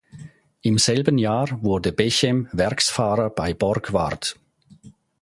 [0.63, 4.35] Im selben Jahr wurde Bechem Werksfahrer bei Borgward.